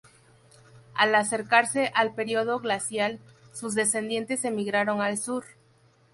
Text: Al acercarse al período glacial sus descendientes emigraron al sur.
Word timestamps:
Al 0.95 1.13
acercarse 1.13 1.91
al 1.93 2.15
período 2.15 2.57
glacial 2.59 3.19
sus 3.53 3.75
descendientes 3.75 4.43
emigraron 4.45 4.99
al 4.99 5.15
sur. 5.19 5.45